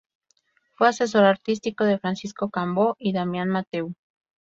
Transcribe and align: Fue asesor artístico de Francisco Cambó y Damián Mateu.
Fue 0.73 0.87
asesor 0.87 1.25
artístico 1.25 1.83
de 1.83 1.99
Francisco 1.99 2.49
Cambó 2.49 2.95
y 2.97 3.13
Damián 3.13 3.49
Mateu. 3.49 3.93